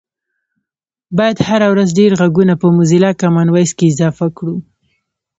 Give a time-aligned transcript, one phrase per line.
[1.17, 4.55] باید هره ورځ ډېر غږونه په موزیلا کامن وایس کې اضافه کړو